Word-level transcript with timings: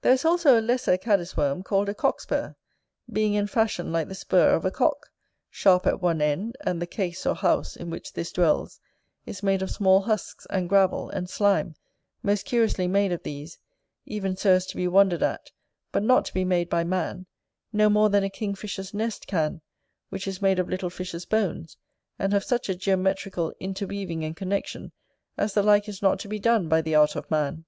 There 0.00 0.10
is 0.12 0.24
also 0.24 0.58
a 0.58 0.60
lesser 0.60 0.98
cadis 0.98 1.36
worm, 1.36 1.62
called 1.62 1.88
a 1.88 1.94
Cockspur, 1.94 2.56
being 3.12 3.34
in 3.34 3.46
fashion 3.46 3.92
like 3.92 4.08
the 4.08 4.14
spur 4.16 4.52
of 4.56 4.64
a 4.64 4.72
cock, 4.72 5.06
sharp 5.50 5.86
at 5.86 6.02
one 6.02 6.20
end: 6.20 6.56
and 6.62 6.82
the 6.82 6.86
case, 6.88 7.24
or 7.24 7.36
house, 7.36 7.76
in 7.76 7.88
which 7.88 8.12
this 8.14 8.32
dwells, 8.32 8.80
is 9.24 9.44
made 9.44 9.62
of 9.62 9.70
small 9.70 10.00
husks, 10.00 10.48
and 10.50 10.68
gravel, 10.68 11.10
and 11.10 11.30
slime, 11.30 11.76
most 12.24 12.44
curiously 12.44 12.88
made 12.88 13.12
of 13.12 13.22
these, 13.22 13.56
even 14.04 14.34
so 14.36 14.50
as 14.50 14.66
to 14.66 14.76
be 14.76 14.88
wondered 14.88 15.22
at, 15.22 15.52
but 15.92 16.02
not 16.02 16.24
to 16.24 16.34
be 16.34 16.44
made 16.44 16.68
by 16.68 16.82
man, 16.82 17.26
no 17.72 17.88
more 17.88 18.10
than 18.10 18.24
a 18.24 18.28
king 18.28 18.52
fisher's 18.52 18.92
nest 18.92 19.28
can, 19.28 19.60
which 20.08 20.26
is 20.26 20.42
made 20.42 20.58
of 20.58 20.68
little 20.68 20.90
fishes' 20.90 21.24
bones, 21.24 21.76
and 22.18 22.32
have 22.32 22.42
such 22.42 22.68
a 22.68 22.74
geometrical 22.74 23.54
interweaving 23.60 24.24
and 24.24 24.34
connection 24.34 24.90
as 25.38 25.54
the 25.54 25.62
like 25.62 25.88
is 25.88 26.02
not 26.02 26.18
to 26.18 26.26
be 26.26 26.40
done 26.40 26.68
by 26.68 26.80
the 26.82 26.96
art 26.96 27.14
of 27.14 27.30
man. 27.30 27.64